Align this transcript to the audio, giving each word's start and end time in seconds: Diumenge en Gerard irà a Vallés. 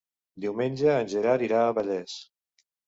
Diumenge 0.45 0.89
en 0.95 1.11
Gerard 1.13 1.47
irà 1.51 1.63
a 1.69 1.79
Vallés. 1.81 2.21